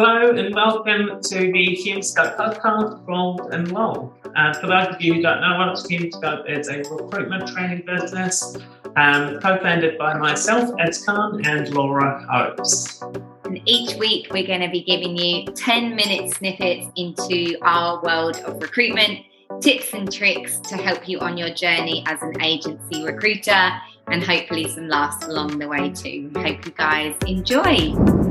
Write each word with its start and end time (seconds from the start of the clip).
Hello 0.00 0.30
and 0.30 0.54
welcome 0.54 1.20
to 1.22 1.38
the 1.50 1.76
HumeScope 1.84 2.36
podcast, 2.36 3.04
Rolled 3.08 3.52
and 3.52 3.68
Roll. 3.72 4.14
Uh, 4.36 4.54
for 4.60 4.68
those 4.68 4.94
of 4.94 5.02
you 5.02 5.14
who 5.14 5.22
don't 5.22 5.40
know 5.40 5.60
us, 5.60 5.84
HumeScope 5.88 6.48
is 6.48 6.68
a 6.68 6.84
recruitment 6.88 7.48
training 7.48 7.84
business 7.84 8.56
um, 8.94 9.40
co-founded 9.40 9.98
by 9.98 10.16
myself, 10.16 10.72
Ez 10.78 11.04
Khan, 11.04 11.44
and 11.44 11.74
Laura 11.74 12.24
Hopes. 12.30 13.02
And 13.44 13.60
each 13.64 13.96
week 13.96 14.28
we're 14.30 14.46
going 14.46 14.60
to 14.60 14.70
be 14.70 14.84
giving 14.84 15.16
you 15.16 15.46
10 15.46 15.96
minute 15.96 16.32
snippets 16.32 16.86
into 16.94 17.58
our 17.62 18.00
world 18.00 18.36
of 18.46 18.62
recruitment, 18.62 19.26
tips 19.60 19.94
and 19.94 20.12
tricks 20.12 20.60
to 20.60 20.76
help 20.76 21.08
you 21.08 21.18
on 21.18 21.36
your 21.36 21.50
journey 21.50 22.04
as 22.06 22.22
an 22.22 22.40
agency 22.40 23.02
recruiter, 23.04 23.72
and 24.06 24.22
hopefully 24.22 24.68
some 24.68 24.86
laughs 24.86 25.26
along 25.26 25.58
the 25.58 25.66
way 25.66 25.90
too. 25.90 26.30
Hope 26.36 26.64
you 26.64 26.70
guys 26.70 27.16
enjoy. 27.26 28.27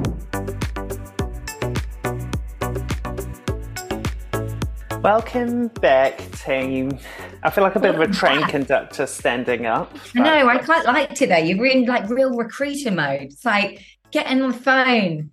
Welcome 5.08 5.70
back, 5.70 6.18
team. 6.32 7.00
I 7.42 7.50
feel 7.50 7.64
like 7.64 7.78
a 7.78 7.80
bit 7.80 7.96
of 7.96 8.02
a 8.02 8.08
train 8.08 8.44
conductor 8.44 9.08
standing 9.08 9.66
up. 9.66 9.96
I 10.18 10.20
know, 10.20 10.50
I 10.50 10.58
quite 10.58 10.84
liked 10.84 11.22
it 11.22 11.30
though. 11.30 11.38
You're 11.38 11.66
in 11.66 11.86
like 11.86 12.10
real 12.10 12.36
recruiter 12.36 12.92
mode. 12.92 13.22
It's 13.22 13.46
like 13.46 13.86
getting 14.12 14.42
on 14.42 14.52
the 14.52 14.58
phone. 14.58 15.32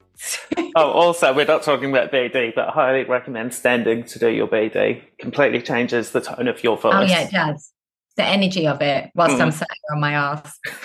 oh, 0.77 0.92
also, 0.92 1.34
we're 1.34 1.45
not 1.45 1.65
talking 1.65 1.91
about 1.91 2.12
BD, 2.12 2.55
but 2.55 2.68
I 2.68 2.70
highly 2.70 3.02
recommend 3.02 3.52
standing 3.52 4.05
to 4.05 4.18
do 4.20 4.29
your 4.29 4.46
BD. 4.46 5.02
Completely 5.18 5.60
changes 5.60 6.12
the 6.12 6.20
tone 6.20 6.46
of 6.46 6.62
your 6.62 6.77
voice. 6.77 6.95
Oh, 6.95 7.02
yeah, 7.02 7.23
it 7.23 7.32
does. 7.32 7.73
The 8.15 8.24
energy 8.24 8.68
of 8.68 8.80
it 8.80 9.10
whilst 9.16 9.38
mm. 9.38 9.41
I'm 9.41 9.51
sat 9.51 9.66
on 9.93 10.01
my 10.01 10.12
ass. 10.12 10.56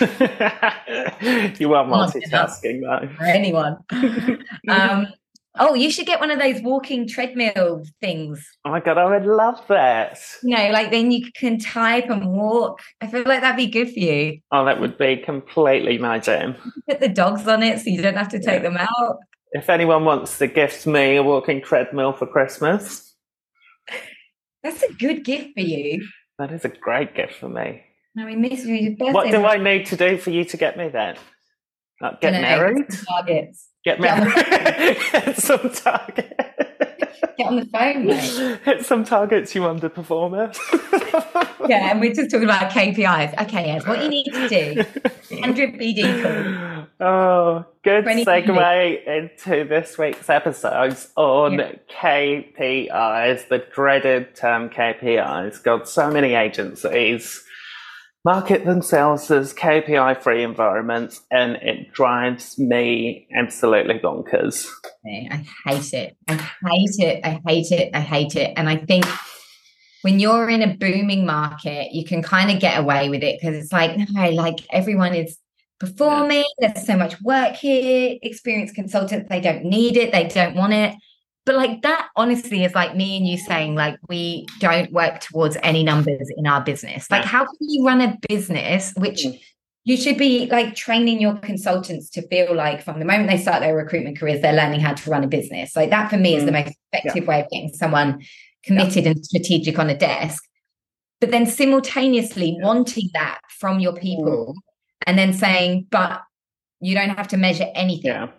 you 1.60 1.74
are 1.74 1.84
multitasking, 1.84 2.80
though. 2.80 3.08
For 3.16 3.22
anyone. 3.22 3.76
um, 4.68 5.06
Oh, 5.58 5.74
you 5.74 5.90
should 5.90 6.06
get 6.06 6.20
one 6.20 6.30
of 6.30 6.38
those 6.38 6.62
walking 6.62 7.08
treadmill 7.08 7.84
things. 8.00 8.46
Oh 8.64 8.70
my 8.70 8.80
god, 8.80 8.98
I 8.98 9.04
would 9.04 9.26
love 9.26 9.60
that. 9.68 10.20
You 10.42 10.56
know, 10.56 10.70
like 10.70 10.90
then 10.90 11.10
you 11.10 11.30
can 11.32 11.58
type 11.58 12.08
and 12.08 12.32
walk. 12.32 12.80
I 13.00 13.08
feel 13.08 13.24
like 13.26 13.40
that'd 13.40 13.56
be 13.56 13.66
good 13.66 13.92
for 13.92 13.98
you. 13.98 14.40
Oh, 14.52 14.64
that 14.64 14.80
would 14.80 14.96
be 14.96 15.16
completely 15.16 15.98
my 15.98 16.20
jam. 16.20 16.54
Put 16.88 17.00
the 17.00 17.08
dogs 17.08 17.48
on 17.48 17.64
it 17.64 17.80
so 17.80 17.90
you 17.90 18.00
don't 18.00 18.16
have 18.16 18.28
to 18.28 18.38
take 18.38 18.62
yeah. 18.62 18.70
them 18.70 18.76
out. 18.76 19.18
If 19.52 19.68
anyone 19.68 20.04
wants 20.04 20.38
to 20.38 20.46
gift 20.46 20.86
me 20.86 21.16
a 21.16 21.22
walking 21.22 21.60
treadmill 21.60 22.12
for 22.12 22.26
Christmas, 22.26 23.16
that's 24.62 24.84
a 24.84 24.92
good 24.92 25.24
gift 25.24 25.54
for 25.54 25.62
you. 25.62 26.06
That 26.38 26.52
is 26.52 26.64
a 26.64 26.68
great 26.68 27.16
gift 27.16 27.34
for 27.34 27.48
me. 27.48 27.82
I 28.16 28.24
mean, 28.24 28.42
this 28.42 28.64
is 28.64 28.96
What 28.98 29.30
do 29.30 29.44
I 29.44 29.56
need 29.56 29.86
to 29.86 29.96
do 29.96 30.16
for 30.16 30.30
you 30.30 30.44
to 30.44 30.56
get 30.56 30.76
me 30.76 30.88
that? 30.88 31.18
Like 32.00 32.20
get 32.20 32.32
married? 32.32 32.86
Targets. 33.08 33.68
Get 33.84 34.00
married. 34.00 34.96
Hit 34.96 35.36
some 35.38 35.70
target. 35.70 36.34
Get 37.36 37.46
on 37.46 37.56
the 37.56 37.66
phone, 37.66 38.06
mate. 38.06 38.60
Hit 38.64 38.84
some 38.84 39.04
targets 39.04 39.54
you 39.54 39.62
underperform 39.62 40.38
at. 40.38 40.58
yeah, 41.68 41.90
and 41.90 42.00
we're 42.00 42.14
just 42.14 42.30
talking 42.30 42.44
about 42.44 42.70
KPIs. 42.70 43.40
Okay, 43.42 43.70
Ez, 43.70 43.86
what 43.86 44.02
you 44.02 44.08
need 44.08 44.24
to 44.24 44.48
do. 44.48 44.84
100 45.30 45.74
BD 45.74 46.22
call. 46.22 46.86
Oh, 47.00 47.64
good 47.82 48.04
segue 48.04 49.06
into 49.06 49.64
this 49.64 49.96
week's 49.96 50.28
episodes 50.28 51.10
on 51.16 51.54
yeah. 51.54 51.72
KPIs, 51.98 53.48
the 53.48 53.64
dreaded 53.74 54.34
term 54.34 54.68
KPIs. 54.68 55.62
God, 55.62 55.88
so 55.88 56.10
many 56.10 56.34
agencies 56.34 57.42
market 58.24 58.64
themselves 58.64 59.30
as 59.30 59.54
KPI 59.54 60.20
free 60.22 60.42
environments 60.42 61.22
and 61.30 61.56
it 61.56 61.92
drives 61.92 62.58
me 62.58 63.26
absolutely 63.34 63.98
bonkers. 63.98 64.68
I 65.06 65.46
hate 65.66 65.92
it. 65.94 66.16
I 66.28 66.34
hate 66.34 66.98
it. 66.98 67.20
I 67.24 67.40
hate 67.46 67.72
it. 67.72 67.90
I 67.94 68.00
hate 68.00 68.36
it. 68.36 68.52
And 68.56 68.68
I 68.68 68.76
think 68.76 69.06
when 70.02 70.18
you're 70.18 70.48
in 70.50 70.62
a 70.62 70.76
booming 70.76 71.24
market, 71.24 71.92
you 71.92 72.04
can 72.04 72.22
kind 72.22 72.50
of 72.50 72.60
get 72.60 72.78
away 72.78 73.08
with 73.08 73.22
it 73.22 73.38
because 73.40 73.56
it's 73.56 73.72
like, 73.72 73.96
no, 74.10 74.30
like 74.30 74.60
everyone 74.70 75.14
is 75.14 75.38
performing. 75.78 76.44
There's 76.58 76.86
so 76.86 76.96
much 76.96 77.20
work 77.22 77.54
here. 77.54 78.18
Experienced 78.22 78.74
consultants, 78.74 79.28
they 79.30 79.40
don't 79.40 79.64
need 79.64 79.96
it. 79.96 80.12
They 80.12 80.28
don't 80.28 80.54
want 80.54 80.74
it. 80.74 80.94
But 81.46 81.54
like 81.56 81.82
that 81.82 82.08
honestly 82.16 82.64
is 82.64 82.74
like 82.74 82.94
me 82.94 83.16
and 83.16 83.26
you 83.26 83.38
saying 83.38 83.74
like 83.74 83.98
we 84.08 84.46
don't 84.58 84.92
work 84.92 85.20
towards 85.20 85.56
any 85.62 85.82
numbers 85.82 86.28
in 86.36 86.46
our 86.46 86.62
business. 86.62 87.10
Like 87.10 87.24
how 87.24 87.44
can 87.44 87.56
you 87.60 87.84
run 87.84 88.00
a 88.00 88.16
business 88.28 88.92
which 88.96 89.24
mm. 89.24 89.40
you 89.84 89.96
should 89.96 90.18
be 90.18 90.46
like 90.46 90.74
training 90.74 91.20
your 91.20 91.36
consultants 91.36 92.10
to 92.10 92.28
feel 92.28 92.54
like 92.54 92.82
from 92.82 92.98
the 92.98 93.06
moment 93.06 93.30
they 93.30 93.38
start 93.38 93.60
their 93.60 93.74
recruitment 93.74 94.18
careers, 94.18 94.42
they're 94.42 94.52
learning 94.52 94.80
how 94.80 94.92
to 94.92 95.10
run 95.10 95.24
a 95.24 95.28
business. 95.28 95.74
Like 95.74 95.90
that 95.90 96.10
for 96.10 96.18
me 96.18 96.36
is 96.36 96.44
the 96.44 96.50
mm. 96.50 96.64
most 96.64 96.76
effective 96.92 97.24
yeah. 97.24 97.28
way 97.28 97.40
of 97.40 97.50
getting 97.50 97.72
someone 97.72 98.22
committed 98.62 99.04
yeah. 99.04 99.12
and 99.12 99.24
strategic 99.24 99.78
on 99.78 99.88
a 99.88 99.96
desk. 99.96 100.44
But 101.20 101.30
then 101.30 101.46
simultaneously 101.46 102.58
wanting 102.60 103.08
that 103.14 103.40
from 103.58 103.80
your 103.80 103.94
people 103.94 104.54
mm. 104.54 104.62
and 105.06 105.18
then 105.18 105.32
saying, 105.32 105.86
but 105.90 106.22
you 106.80 106.94
don't 106.94 107.10
have 107.10 107.28
to 107.28 107.36
measure 107.36 107.66
anything. 107.74 108.30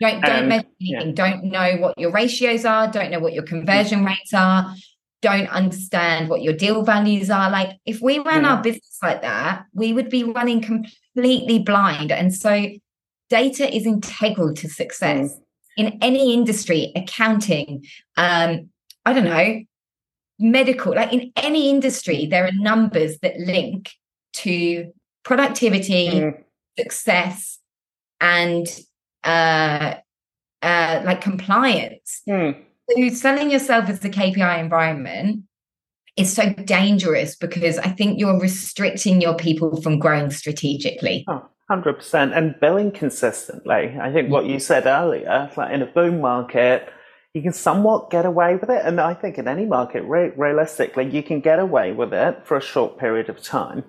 Don't 0.00 0.22
don't 0.22 0.42
um, 0.44 0.48
measure 0.48 0.66
anything. 0.80 1.08
Yeah. 1.08 1.12
Don't 1.14 1.44
know 1.44 1.76
what 1.76 1.98
your 1.98 2.10
ratios 2.10 2.64
are. 2.64 2.90
Don't 2.90 3.10
know 3.10 3.20
what 3.20 3.32
your 3.32 3.42
conversion 3.42 4.04
rates 4.04 4.32
are. 4.32 4.74
Don't 5.20 5.48
understand 5.48 6.30
what 6.30 6.42
your 6.42 6.54
deal 6.54 6.82
values 6.82 7.30
are. 7.30 7.50
Like 7.50 7.76
if 7.84 8.00
we 8.00 8.18
ran 8.18 8.44
yeah. 8.44 8.54
our 8.54 8.62
business 8.62 8.98
like 9.02 9.20
that, 9.22 9.64
we 9.74 9.92
would 9.92 10.08
be 10.08 10.24
running 10.24 10.62
completely 10.62 11.58
blind. 11.58 12.10
And 12.10 12.34
so 12.34 12.66
data 13.28 13.74
is 13.74 13.86
integral 13.86 14.54
to 14.54 14.68
success 14.68 15.32
mm. 15.32 15.40
in 15.76 15.98
any 16.00 16.32
industry, 16.32 16.92
accounting, 16.96 17.84
um, 18.16 18.70
I 19.04 19.12
don't 19.12 19.24
know, 19.24 19.62
medical, 20.38 20.94
like 20.94 21.12
in 21.12 21.30
any 21.36 21.68
industry, 21.68 22.26
there 22.26 22.46
are 22.46 22.52
numbers 22.52 23.18
that 23.18 23.38
link 23.38 23.90
to 24.32 24.90
productivity, 25.22 26.08
mm. 26.08 26.42
success, 26.78 27.58
and 28.20 28.66
uh, 29.24 29.94
uh, 30.62 31.02
like 31.04 31.20
compliance. 31.20 32.22
Hmm. 32.28 32.50
So 32.90 33.08
selling 33.10 33.50
yourself 33.50 33.88
as 33.88 34.00
the 34.00 34.10
KPI 34.10 34.58
environment 34.58 35.44
is 36.16 36.32
so 36.32 36.52
dangerous 36.52 37.36
because 37.36 37.78
I 37.78 37.88
think 37.88 38.18
you're 38.18 38.40
restricting 38.40 39.20
your 39.20 39.34
people 39.34 39.80
from 39.80 39.98
growing 39.98 40.30
strategically. 40.30 41.24
Oh. 41.28 41.46
100% 41.70 42.36
and 42.36 42.58
billing 42.60 42.90
consistently. 42.90 43.96
I 44.00 44.12
think 44.12 44.28
what 44.28 44.46
you 44.46 44.58
said 44.58 44.86
earlier, 44.86 45.50
like 45.56 45.72
in 45.72 45.82
a 45.82 45.86
boom 45.86 46.20
market, 46.20 46.88
you 47.32 47.42
can 47.42 47.52
somewhat 47.52 48.10
get 48.10 48.26
away 48.26 48.56
with 48.56 48.68
it. 48.70 48.82
And 48.84 49.00
I 49.00 49.14
think 49.14 49.38
in 49.38 49.46
any 49.46 49.66
market, 49.66 50.02
re- 50.02 50.32
realistically, 50.36 51.08
you 51.08 51.22
can 51.22 51.40
get 51.40 51.60
away 51.60 51.92
with 51.92 52.12
it 52.12 52.44
for 52.44 52.56
a 52.56 52.60
short 52.60 52.98
period 52.98 53.28
of 53.28 53.40
time. 53.40 53.84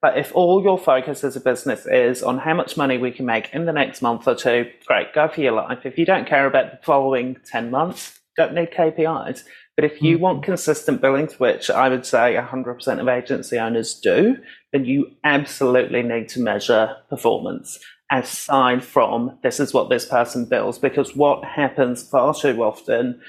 But 0.00 0.16
if 0.16 0.32
all 0.34 0.62
your 0.62 0.78
focus 0.78 1.24
as 1.24 1.34
a 1.34 1.40
business 1.40 1.86
is 1.86 2.22
on 2.22 2.38
how 2.38 2.54
much 2.54 2.76
money 2.76 2.98
we 2.98 3.10
can 3.10 3.26
make 3.26 3.52
in 3.52 3.66
the 3.66 3.72
next 3.72 4.00
month 4.00 4.28
or 4.28 4.34
two, 4.34 4.70
great, 4.86 5.12
go 5.12 5.28
for 5.28 5.40
your 5.40 5.52
life. 5.52 5.84
If 5.84 5.98
you 5.98 6.06
don't 6.06 6.28
care 6.28 6.46
about 6.46 6.70
the 6.70 6.78
following 6.84 7.36
10 7.50 7.70
months, 7.70 8.20
don't 8.36 8.54
need 8.54 8.70
KPIs. 8.70 9.42
But 9.74 9.84
if 9.84 10.00
you 10.00 10.14
mm-hmm. 10.14 10.22
want 10.22 10.42
consistent 10.44 11.00
billings, 11.00 11.40
which 11.40 11.68
I 11.70 11.88
would 11.88 12.06
say 12.06 12.36
100% 12.36 13.00
of 13.00 13.08
agency 13.08 13.58
owners 13.58 13.94
do, 13.94 14.36
then 14.72 14.84
you 14.84 15.10
absolutely 15.24 16.02
need 16.02 16.28
to 16.30 16.40
measure 16.40 16.96
performance 17.08 17.78
aside 18.10 18.82
from 18.82 19.38
this 19.42 19.60
is 19.60 19.74
what 19.74 19.90
this 19.90 20.06
person 20.06 20.46
bills. 20.46 20.78
Because 20.78 21.14
what 21.14 21.44
happens 21.44 22.08
far 22.08 22.34
too 22.34 22.62
often 22.62 23.20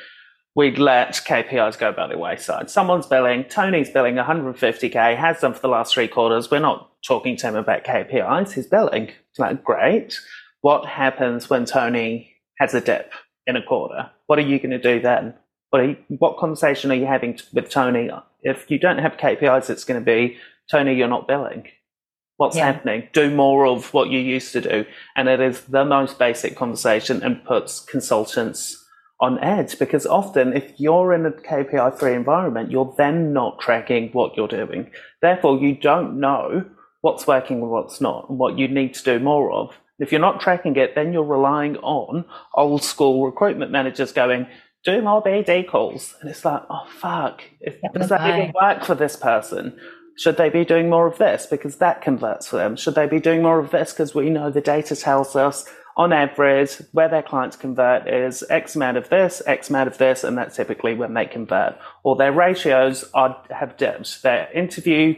we'd 0.60 0.78
let 0.78 1.14
KPIs 1.14 1.80
go 1.80 1.94
by 1.94 2.06
the 2.06 2.18
wayside. 2.18 2.70
Someone's 2.70 3.08
billing, 3.08 3.46
Tony's 3.46 3.90
billing 3.90 4.16
150k, 4.16 5.16
has 5.16 5.40
done 5.40 5.54
for 5.54 5.62
the 5.62 5.70
last 5.70 5.94
three 5.94 6.10
quarters. 6.10 6.52
We're 6.52 6.60
not 6.60 6.92
talking 7.02 7.38
to 7.38 7.48
him 7.48 7.56
about 7.56 7.86
KPIs. 7.86 8.52
He's 8.52 8.68
billing. 8.68 9.04
It's 9.30 9.40
like, 9.40 9.64
great. 9.64 10.20
What 10.60 10.86
happens 10.86 11.50
when 11.50 11.64
Tony 11.64 12.34
has 12.58 12.74
a 12.74 12.82
dip 12.82 13.14
in 13.48 13.56
a 13.56 13.64
quarter? 13.64 14.12
What 14.28 14.38
are 14.38 14.42
you 14.42 14.58
going 14.60 14.72
to 14.72 14.82
do 14.82 15.00
then? 15.00 15.34
What, 15.70 15.80
you, 15.80 15.96
what 16.10 16.38
conversation 16.38 16.92
are 16.92 16.96
you 16.96 17.06
having 17.06 17.40
with 17.54 17.70
Tony? 17.70 18.10
If 18.44 18.70
you 18.70 18.80
don't 18.80 19.00
have 19.00 19.16
KPIs, 19.16 19.70
it's 19.70 19.86
going 19.86 20.02
to 20.02 20.06
be, 20.06 20.36
Tony, 20.70 20.94
you're 20.94 21.08
not 21.08 21.26
billing. 21.26 21.70
What's 22.36 22.58
yeah. 22.58 22.66
happening? 22.66 23.08
Do 23.14 23.34
more 23.34 23.66
of 23.66 23.94
what 23.94 24.10
you 24.10 24.20
used 24.20 24.52
to 24.52 24.60
do. 24.60 24.86
And 25.16 25.30
it 25.30 25.40
is 25.40 25.62
the 25.62 25.86
most 25.86 26.20
basic 26.20 26.58
conversation 26.58 27.24
and 27.24 27.46
puts 27.46 27.80
consultants 27.80 28.79
on 29.22 29.40
edge 29.40 29.78
because 29.78 30.06
often 30.06 30.54
if 30.54 30.80
you're 30.80 31.14
in 31.14 31.26
a 31.26 31.32
KPI 31.32 32.00
free 32.00 32.14
environment, 32.14 32.72
you're 32.72 32.94
then 32.98 33.34
not 33.34 33.60
tracking 33.60 34.10
what 34.12 34.38
you're 34.38 34.48
doing. 34.48 34.92
Therefore, 35.22 35.60
you 35.60 35.76
don't 35.76 36.20
know 36.20 36.66
what's 37.02 37.28
working 37.28 37.62
and 37.62 37.70
what's 37.70 38.02
not 38.02 38.30
and 38.30 38.40
what 38.40 38.58
you 38.58 38.68
need 38.68 38.94
to 38.94 39.04
do 39.04 39.20
more 39.20 39.52
of. 39.52 39.76
If 40.00 40.12
you're 40.12 40.22
not 40.22 40.40
tracking 40.40 40.78
it, 40.78 40.96
then 40.96 41.12
you're 41.12 41.24
relying 41.24 41.76
on 41.78 42.24
old 42.54 42.84
school 42.84 43.26
recruitment 43.26 43.72
managers 43.72 44.14
going, 44.14 44.48
do 44.86 45.02
more 45.02 45.22
BD 45.22 45.68
calls. 45.68 46.16
And 46.22 46.30
it's 46.30 46.46
like, 46.46 46.64
oh, 46.70 46.88
fuck. 46.90 47.44
If, 47.60 47.76
does 47.94 48.10
that 48.10 48.40
even 48.40 48.54
work 48.60 48.86
for 48.86 48.96
this 48.96 49.18
person? 49.18 49.78
Should 50.16 50.38
they 50.38 50.50
be 50.50 50.66
doing 50.66 50.90
more 50.90 51.08
of 51.08 51.18
this 51.18 51.46
because 51.46 51.78
that 51.78 52.02
converts 52.02 52.48
for 52.48 52.58
them? 52.58 52.78
Should 52.78 52.96
they 52.96 53.08
be 53.08 53.20
doing 53.20 53.42
more 53.42 53.60
of 53.60 53.72
this 53.72 53.92
because 53.92 54.16
we 54.16 54.30
know 54.30 54.50
the 54.50 54.62
data 54.62 54.96
tells 54.96 55.36
us 55.36 55.66
on 55.98 56.14
average, 56.14 56.78
where 56.92 57.10
their 57.10 57.24
clients 57.24 57.56
convert 57.56 58.08
is 58.08 58.44
X 58.50 58.76
amount 58.76 58.98
of 58.98 59.10
this, 59.10 59.42
X 59.46 59.70
amount 59.70 59.88
of 59.88 59.98
this, 59.98 60.24
and 60.24 60.38
that's 60.38 60.56
typically 60.56 60.94
when 60.94 61.14
they 61.14 61.26
convert. 61.26 61.78
Or 62.04 62.16
their 62.16 62.32
ratios 62.32 63.04
are 63.14 63.42
have 63.50 63.78
dipped. 63.78 64.24
Their 64.24 64.50
interview 64.54 65.16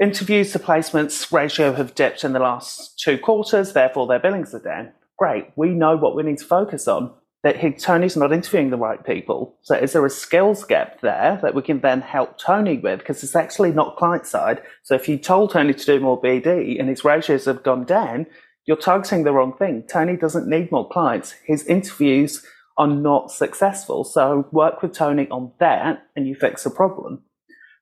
interviews 0.00 0.52
to 0.52 0.58
placements 0.58 1.32
ratio 1.32 1.72
have 1.72 1.94
dipped 1.94 2.22
in 2.24 2.32
the 2.32 2.38
last 2.38 2.98
two 2.98 3.18
quarters, 3.18 3.72
therefore 3.72 4.06
their 4.06 4.18
billings 4.18 4.54
are 4.54 4.60
down. 4.60 4.92
Great, 5.18 5.48
we 5.56 5.70
know 5.70 5.96
what 5.96 6.14
we 6.14 6.22
need 6.22 6.38
to 6.38 6.44
focus 6.44 6.86
on. 6.86 7.12
That 7.42 7.58
he, 7.58 7.70
Tony's 7.70 8.16
not 8.16 8.32
interviewing 8.32 8.70
the 8.70 8.76
right 8.76 9.04
people. 9.04 9.56
So 9.62 9.76
is 9.76 9.92
there 9.92 10.04
a 10.04 10.10
skills 10.10 10.64
gap 10.64 11.00
there 11.00 11.38
that 11.42 11.54
we 11.54 11.62
can 11.62 11.80
then 11.80 12.00
help 12.00 12.38
Tony 12.38 12.76
with? 12.76 12.98
Because 12.98 13.22
it's 13.22 13.36
actually 13.36 13.70
not 13.70 13.96
client 13.96 14.26
side. 14.26 14.62
So 14.82 14.96
if 14.96 15.08
you 15.08 15.16
told 15.16 15.52
Tony 15.52 15.72
to 15.72 15.84
do 15.84 16.00
more 16.00 16.20
BD 16.20 16.80
and 16.80 16.88
his 16.88 17.04
ratios 17.04 17.44
have 17.44 17.62
gone 17.62 17.84
down, 17.84 18.26
you're 18.66 18.76
targeting 18.76 19.24
the 19.24 19.32
wrong 19.32 19.52
thing. 19.56 19.84
Tony 19.88 20.16
doesn't 20.16 20.48
need 20.48 20.70
more 20.72 20.88
clients. 20.88 21.34
His 21.44 21.64
interviews 21.66 22.44
are 22.76 22.88
not 22.88 23.30
successful. 23.30 24.04
So 24.04 24.48
work 24.52 24.82
with 24.82 24.92
Tony 24.92 25.28
on 25.30 25.52
that 25.60 26.06
and 26.14 26.26
you 26.26 26.34
fix 26.34 26.64
the 26.64 26.70
problem. 26.70 27.22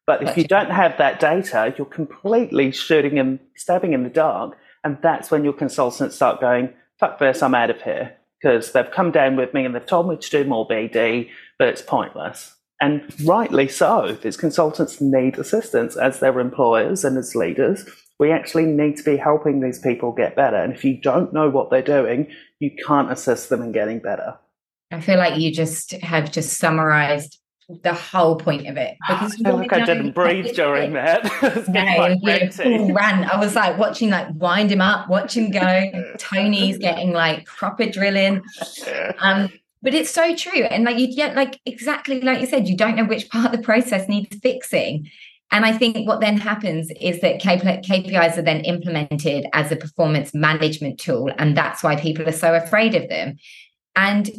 But 0.07 0.23
if 0.23 0.37
you 0.37 0.45
don't 0.45 0.71
have 0.71 0.99
that 0.99 1.19
data, 1.19 1.75
you're 1.77 1.87
completely 1.87 2.71
shooting 2.71 3.19
and 3.19 3.39
stabbing 3.57 3.95
in 3.95 4.03
the 4.03 4.11
dark. 4.11 4.59
And 4.85 4.99
that's 5.03 5.31
when 5.31 5.45
your 5.45 5.55
consultants 5.55 6.17
start 6.17 6.43
going, 6.43 6.75
fuck 7.01 7.19
this, 7.19 7.43
I'm 7.43 7.55
out 7.55 7.71
of 7.71 7.81
here. 7.81 8.15
Because 8.41 8.73
they've 8.73 8.91
come 8.91 9.11
down 9.11 9.37
with 9.37 9.55
me 9.55 9.65
and 9.65 9.75
they've 9.75 9.87
told 9.87 10.07
me 10.07 10.19
to 10.19 10.31
do 10.31 10.45
more 10.45 10.69
BD, 10.69 11.31
but 11.59 11.69
it's 11.69 11.81
pointless. 11.81 12.55
And 12.79 13.03
rightly 13.27 13.67
so. 13.69 14.19
These 14.21 14.37
consultants 14.37 15.01
need 15.01 15.39
assistance 15.39 15.97
as 15.97 16.21
their 16.21 16.39
employers 16.39 17.03
and 17.03 17.17
as 17.17 17.35
leaders 17.35 17.87
we 18.19 18.31
actually 18.31 18.67
need 18.67 18.97
to 18.97 19.03
be 19.03 19.17
helping 19.17 19.61
these 19.61 19.79
people 19.79 20.13
get 20.13 20.37
better. 20.37 20.57
And 20.57 20.73
if 20.73 20.85
you 20.85 20.97
don't 20.97 21.33
know 21.33 21.51
what 21.51 21.71
they're 21.71 21.83
doing, 21.83 22.29
you 22.61 22.71
can't 22.87 23.11
assist 23.11 23.49
them 23.49 23.63
in 23.63 23.73
getting 23.73 23.99
better. 23.99 24.39
I 24.91 25.01
feel 25.01 25.19
like 25.19 25.41
you 25.41 25.53
just 25.53 25.93
have 25.93 26.31
just 26.31 26.59
summarized 26.59 27.39
the 27.83 27.95
whole 27.95 28.37
point 28.37 28.69
of 28.69 28.77
it 28.77 28.97
because 29.09 29.33
I 29.33 29.37
feel 29.37 29.57
like 29.57 29.73
I 29.73 29.85
didn't 29.85 30.13
breathe 30.13 30.55
during 30.55 30.93
that. 30.93 31.25
no, 31.69 32.95
ran. 32.95 33.25
I 33.25 33.37
was 33.39 33.55
like 33.55 33.79
watching, 33.79 34.11
like 34.11 34.29
wind 34.35 34.71
him 34.71 34.81
up, 34.81 35.09
watch 35.09 35.37
him 35.37 35.51
go. 35.51 35.91
Tony's 36.19 36.79
getting 36.79 37.13
like 37.13 37.47
proper 37.47 37.87
drilling. 37.87 38.43
Um, 39.19 39.51
but 39.83 39.95
it's 39.95 40.11
so 40.11 40.35
true, 40.35 40.63
and 40.65 40.85
like 40.85 40.99
you, 40.99 41.09
yeah, 41.11 41.33
like 41.35 41.61
exactly 41.67 42.21
like 42.21 42.41
you 42.41 42.47
said, 42.47 42.69
you 42.69 42.77
don't 42.77 42.97
know 42.97 43.05
which 43.05 43.29
part 43.29 43.47
of 43.47 43.53
the 43.53 43.63
process 43.63 44.09
needs 44.09 44.35
fixing, 44.39 45.11
and 45.51 45.65
I 45.65 45.73
think 45.73 46.09
what 46.09 46.21
then 46.21 46.37
happens 46.37 46.91
is 47.01 47.21
that 47.21 47.41
KPIs 47.41 48.37
are 48.37 48.43
then 48.43 48.63
implemented 48.63 49.47
as 49.53 49.71
a 49.71 49.77
performance 49.77 50.35
management 50.35 50.99
tool. 50.99 51.31
And 51.39 51.57
that's 51.57 51.83
why 51.83 51.97
people 51.97 52.29
are 52.29 52.33
so 52.33 52.55
afraid 52.55 52.95
of 52.95 53.09
them. 53.09 53.37
And 53.95 54.31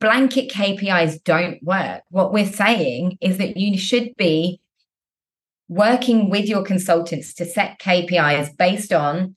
blanket 0.00 0.50
KPIs 0.50 1.22
don't 1.24 1.62
work. 1.62 2.02
What 2.10 2.32
we're 2.32 2.46
saying 2.46 3.18
is 3.20 3.38
that 3.38 3.56
you 3.56 3.78
should 3.78 4.14
be 4.16 4.60
working 5.68 6.28
with 6.28 6.46
your 6.46 6.62
consultants 6.62 7.32
to 7.34 7.46
set 7.46 7.78
KPIs 7.78 8.56
based 8.56 8.92
on 8.92 9.34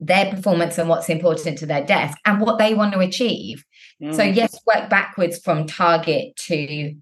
their 0.00 0.30
performance 0.30 0.76
and 0.76 0.88
what's 0.88 1.08
important 1.08 1.56
to 1.58 1.66
their 1.66 1.84
desk 1.84 2.18
and 2.26 2.40
what 2.40 2.58
they 2.58 2.74
want 2.74 2.92
to 2.92 2.98
achieve. 2.98 3.64
Mm. 4.02 4.14
So 4.14 4.22
yes, 4.22 4.58
work 4.66 4.90
backwards 4.90 5.38
from 5.38 5.66
target 5.66 6.36
to 6.48 6.94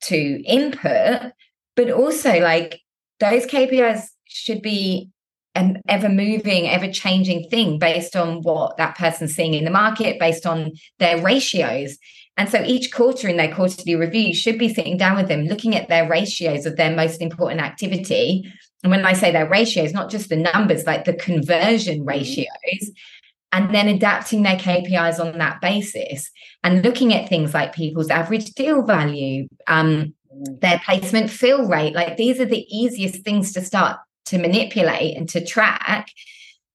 to 0.00 0.42
input, 0.44 1.32
but 1.78 1.92
also 1.92 2.40
like 2.40 2.80
those 3.20 3.46
KPIs 3.46 4.02
should 4.26 4.62
be 4.62 5.10
an 5.54 5.80
ever 5.86 6.08
moving, 6.08 6.68
ever 6.68 6.90
changing 6.90 7.48
thing 7.50 7.78
based 7.78 8.16
on 8.16 8.42
what 8.42 8.76
that 8.78 8.98
person's 8.98 9.36
seeing 9.36 9.54
in 9.54 9.64
the 9.64 9.70
market, 9.70 10.18
based 10.18 10.44
on 10.44 10.72
their 10.98 11.22
ratios. 11.22 11.96
And 12.36 12.48
so 12.48 12.64
each 12.64 12.92
quarter 12.92 13.28
in 13.28 13.36
their 13.36 13.54
quarterly 13.54 13.94
review 13.94 14.34
should 14.34 14.58
be 14.58 14.74
sitting 14.74 14.96
down 14.96 15.16
with 15.16 15.28
them, 15.28 15.44
looking 15.44 15.76
at 15.76 15.88
their 15.88 16.08
ratios 16.08 16.66
of 16.66 16.76
their 16.76 16.96
most 16.96 17.22
important 17.22 17.60
activity. 17.60 18.52
And 18.82 18.90
when 18.90 19.06
I 19.06 19.12
say 19.12 19.30
their 19.30 19.48
ratios, 19.48 19.92
not 19.92 20.10
just 20.10 20.30
the 20.30 20.36
numbers, 20.36 20.84
like 20.84 21.04
the 21.04 21.14
conversion 21.14 22.00
mm-hmm. 22.00 22.08
ratios, 22.08 22.90
and 23.52 23.72
then 23.72 23.86
adapting 23.86 24.42
their 24.42 24.56
KPIs 24.56 25.20
on 25.20 25.38
that 25.38 25.60
basis 25.60 26.28
and 26.64 26.82
looking 26.82 27.14
at 27.14 27.28
things 27.28 27.54
like 27.54 27.72
people's 27.72 28.10
average 28.10 28.50
deal 28.50 28.82
value, 28.82 29.46
um, 29.68 30.12
their 30.60 30.80
placement 30.84 31.30
fill 31.30 31.66
rate. 31.66 31.94
Like 31.94 32.16
these 32.16 32.40
are 32.40 32.46
the 32.46 32.66
easiest 32.68 33.24
things 33.24 33.52
to 33.52 33.64
start 33.64 33.98
to 34.26 34.38
manipulate 34.38 35.16
and 35.16 35.28
to 35.30 35.44
track 35.44 36.08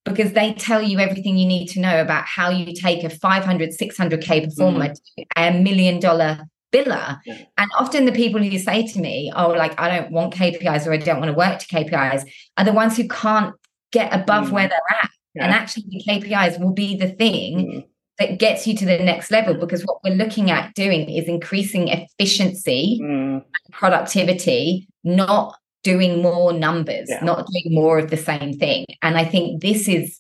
because 0.06 0.34
they 0.34 0.54
tell 0.54 0.82
you 0.82 1.00
everything 1.00 1.38
you 1.38 1.46
need 1.46 1.68
to 1.68 1.80
know 1.80 2.02
about 2.02 2.26
how 2.26 2.50
you 2.50 2.74
take 2.74 3.04
a 3.04 3.10
500, 3.10 3.70
600K 3.70 4.46
performer 4.46 4.90
mm. 4.90 4.94
to 4.94 5.26
a 5.38 5.52
million 5.52 6.00
dollar 6.00 6.40
biller. 6.74 7.20
Yeah. 7.26 7.38
And 7.58 7.72
often 7.78 8.06
the 8.06 8.12
people 8.12 8.42
who 8.42 8.58
say 8.58 8.86
to 8.86 9.00
me, 9.00 9.32
oh, 9.36 9.50
like, 9.50 9.80
I 9.80 9.90
don't 9.96 10.12
want 10.12 10.34
KPIs 10.34 10.88
or 10.88 10.94
I 10.94 10.98
don't 10.98 11.20
want 11.20 11.30
to 11.30 11.38
work 11.38 11.60
to 11.60 11.68
KPIs 11.68 12.26
are 12.58 12.66
the 12.66 12.74
ones 12.74 12.98
who 12.98 13.08
can't 13.08 13.56
get 13.92 14.14
above 14.14 14.48
mm. 14.48 14.52
where 14.52 14.68
they're 14.68 14.98
at. 15.02 15.10
Yeah. 15.36 15.46
And 15.46 15.54
actually, 15.54 15.86
the 15.90 16.04
KPIs 16.08 16.60
will 16.60 16.74
be 16.74 16.98
the 16.98 17.10
thing 17.10 17.58
mm 17.58 17.88
that 18.20 18.38
gets 18.38 18.68
you 18.68 18.76
to 18.78 18.86
the 18.86 19.00
next 19.00 19.32
level 19.32 19.56
because 19.56 19.84
what 19.84 19.98
we're 20.04 20.16
looking 20.16 20.52
at 20.52 20.74
doing 20.76 21.10
is 21.10 21.28
increasing 21.28 21.88
efficiency 21.88 23.00
mm. 23.02 23.44
productivity 23.72 24.88
not 25.04 25.56
doing 25.84 26.22
more 26.22 26.54
numbers 26.54 27.10
yeah. 27.10 27.24
not 27.24 27.46
doing 27.48 27.76
more 27.76 27.98
of 27.98 28.10
the 28.10 28.18
same 28.18 28.54
thing 28.54 28.86
and 29.02 29.18
i 29.18 29.26
think 29.26 29.62
this 29.62 29.88
is 29.88 30.20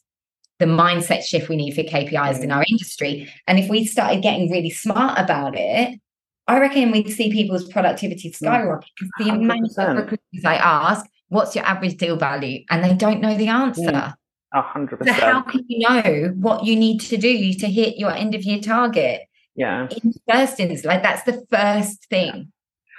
the 0.59 0.65
mindset 0.65 1.23
shift 1.23 1.49
we 1.49 1.55
need 1.55 1.73
for 1.73 1.83
kpis 1.83 2.37
mm. 2.37 2.43
in 2.43 2.51
our 2.51 2.65
industry 2.69 3.31
and 3.47 3.59
if 3.59 3.69
we 3.69 3.85
started 3.85 4.21
getting 4.21 4.51
really 4.51 4.69
smart 4.69 5.17
about 5.19 5.53
it 5.55 5.99
i 6.47 6.59
reckon 6.59 6.91
we'd 6.91 7.09
see 7.09 7.31
people's 7.31 7.69
productivity 7.69 8.29
mm. 8.29 8.35
skyrocket 8.35 8.89
because 8.99 9.11
the 9.19 9.33
amount 9.33 9.77
of 9.77 9.95
recruiters 9.95 10.45
i 10.45 10.55
ask 10.55 11.05
what's 11.29 11.55
your 11.55 11.65
average 11.65 11.97
deal 11.97 12.17
value 12.17 12.63
and 12.69 12.83
they 12.83 12.93
don't 12.93 13.21
know 13.21 13.37
the 13.37 13.47
answer 13.47 13.91
mm 13.91 14.13
hundred 14.61 14.97
percent. 14.97 15.19
So 15.19 15.25
how 15.25 15.41
can 15.41 15.65
you 15.67 15.79
know 15.87 16.33
what 16.35 16.65
you 16.65 16.75
need 16.75 16.99
to 17.01 17.17
do 17.17 17.53
to 17.53 17.67
hit 17.67 17.97
your 17.97 18.11
end 18.11 18.35
of 18.35 18.43
year 18.43 18.59
target? 18.59 19.21
Yeah. 19.55 19.87
In 19.89 20.13
first 20.29 20.59
instance, 20.59 20.85
like 20.85 21.03
that's 21.03 21.23
the 21.23 21.45
first 21.51 22.05
thing. 22.09 22.51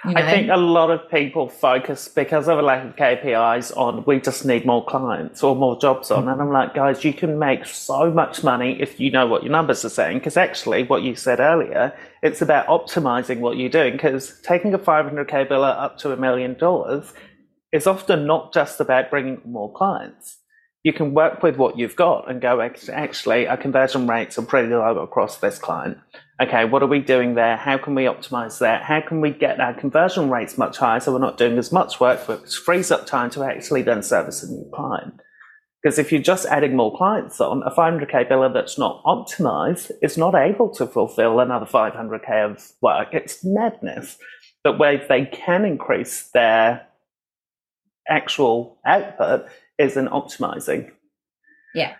You 0.05 0.13
know? 0.13 0.21
I 0.21 0.29
think 0.29 0.49
a 0.51 0.57
lot 0.57 0.91
of 0.91 1.09
people 1.09 1.49
focus 1.49 2.07
because 2.07 2.47
of 2.47 2.59
a 2.59 2.61
lack 2.61 2.85
of 2.85 2.95
KPIs 2.95 3.75
on 3.75 4.03
we 4.05 4.19
just 4.19 4.45
need 4.45 4.65
more 4.65 4.85
clients 4.85 5.41
or 5.41 5.55
more 5.55 5.79
jobs 5.79 6.11
on. 6.11 6.27
And 6.27 6.37
mm-hmm. 6.37 6.41
I'm 6.41 6.51
like, 6.51 6.75
guys, 6.75 7.03
you 7.03 7.11
can 7.11 7.39
make 7.39 7.65
so 7.65 8.11
much 8.11 8.43
money 8.43 8.79
if 8.79 8.99
you 8.99 9.09
know 9.09 9.25
what 9.25 9.43
your 9.43 9.51
numbers 9.51 9.83
are 9.83 9.89
saying. 9.89 10.19
Because 10.19 10.37
actually, 10.37 10.83
what 10.83 11.01
you 11.01 11.15
said 11.15 11.39
earlier, 11.39 11.93
it's 12.21 12.41
about 12.41 12.67
optimizing 12.67 13.39
what 13.39 13.57
you're 13.57 13.69
doing. 13.69 13.93
Because 13.93 14.39
taking 14.41 14.73
a 14.73 14.79
500k 14.79 15.47
biller 15.47 15.75
up 15.75 15.97
to 15.99 16.11
a 16.11 16.17
million 16.17 16.53
dollars 16.53 17.13
is 17.71 17.87
often 17.87 18.27
not 18.27 18.53
just 18.53 18.79
about 18.79 19.09
bringing 19.09 19.41
more 19.43 19.73
clients 19.73 20.37
you 20.85 20.93
can 20.93 21.15
work 21.15 21.41
with 21.41 21.57
what 21.57 21.79
you've 21.79 21.95
got 21.95 22.29
and 22.29 22.39
go, 22.39 22.61
actually, 22.61 23.47
our 23.47 23.57
conversion 23.57 24.05
rates 24.05 24.37
are 24.37 24.43
pretty 24.43 24.69
low 24.69 24.99
across 24.99 25.39
this 25.39 25.57
client. 25.57 25.97
Okay, 26.39 26.65
what 26.65 26.83
are 26.83 26.87
we 26.87 26.99
doing 26.99 27.33
there? 27.33 27.57
How 27.57 27.79
can 27.79 27.95
we 27.95 28.03
optimize 28.03 28.59
that? 28.59 28.83
How 28.83 29.01
can 29.01 29.19
we 29.19 29.31
get 29.31 29.59
our 29.59 29.73
conversion 29.73 30.29
rates 30.29 30.59
much 30.59 30.77
higher 30.77 30.99
so 30.99 31.11
we're 31.11 31.17
not 31.17 31.39
doing 31.39 31.57
as 31.57 31.71
much 31.71 31.99
work, 31.99 32.27
which 32.27 32.55
frees 32.57 32.91
up 32.91 33.07
time 33.07 33.31
to 33.31 33.43
actually 33.43 33.81
then 33.81 34.03
service 34.03 34.43
a 34.43 34.47
new 34.47 34.69
client? 34.75 35.15
Because 35.81 35.97
if 35.97 36.11
you're 36.11 36.21
just 36.21 36.45
adding 36.45 36.75
more 36.75 36.95
clients 36.95 37.41
on, 37.41 37.63
a 37.63 37.71
500k 37.71 38.29
biller 38.29 38.53
that's 38.53 38.77
not 38.77 39.03
optimized 39.05 39.89
is 40.03 40.19
not 40.19 40.35
able 40.35 40.69
to 40.75 40.85
fulfill 40.85 41.39
another 41.39 41.65
500k 41.65 42.45
of 42.45 42.71
work. 42.83 43.07
It's 43.11 43.43
madness. 43.43 44.19
But 44.63 44.77
where 44.77 45.03
they 45.09 45.25
can 45.25 45.65
increase 45.65 46.29
their 46.31 46.85
actual 48.09 48.77
output, 48.85 49.47
is 49.77 49.97
in 49.97 50.07
optimizing. 50.07 50.91
Yeah. 51.73 51.95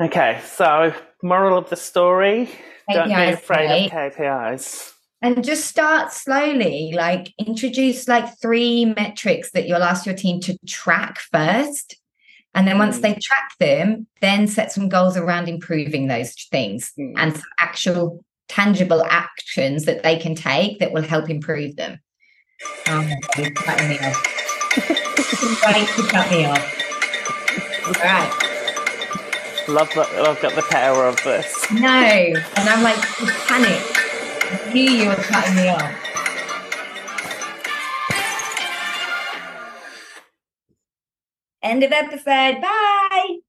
Okay, 0.00 0.40
so 0.44 0.94
moral 1.22 1.58
of 1.58 1.70
the 1.70 1.76
story: 1.76 2.50
KPIs, 2.90 2.94
don't 2.94 3.08
be 3.08 3.32
afraid 3.32 3.66
right? 3.66 4.08
of 4.08 4.16
KPIs. 4.16 4.92
And 5.22 5.42
just 5.42 5.66
start 5.66 6.12
slowly. 6.12 6.92
Like 6.94 7.32
introduce 7.38 8.08
like 8.08 8.38
three 8.40 8.84
metrics 8.84 9.52
that 9.52 9.66
you'll 9.66 9.82
ask 9.82 10.04
your 10.04 10.14
team 10.14 10.40
to 10.40 10.58
track 10.66 11.18
first. 11.18 11.96
And 12.54 12.68
then 12.68 12.78
once 12.78 12.98
mm. 12.98 13.02
they 13.02 13.14
track 13.14 13.52
them, 13.58 14.06
then 14.20 14.46
set 14.46 14.70
some 14.70 14.88
goals 14.88 15.16
around 15.16 15.48
improving 15.48 16.08
those 16.08 16.34
things 16.50 16.92
mm. 16.98 17.14
and 17.16 17.32
some 17.32 17.42
actual 17.58 18.24
tangible 18.48 19.02
actions 19.06 19.86
that 19.86 20.02
they 20.02 20.18
can 20.18 20.34
take 20.34 20.78
that 20.78 20.92
will 20.92 21.02
help 21.02 21.30
improve 21.30 21.76
them. 21.76 21.98
Oh, 22.86 23.10
me 25.16 25.86
to 25.86 26.02
cut 26.10 26.30
me 26.30 26.44
off. 26.46 26.80
Right. 28.00 28.30
Love 29.68 29.90
that. 29.94 30.08
I've 30.14 30.40
got 30.40 30.54
the 30.54 30.66
power 30.70 31.06
of 31.06 31.22
this. 31.24 31.70
No, 31.70 31.88
and 31.88 32.68
I'm 32.68 32.82
like 32.82 32.96
panic. 33.46 33.80
I 34.68 34.72
knew 34.72 34.90
you 34.90 35.08
were 35.08 35.14
cutting 35.16 35.54
me 35.54 35.68
off. 35.68 36.04
End 41.62 41.82
of 41.82 41.92
episode. 41.92 42.60
Bye. 42.60 43.43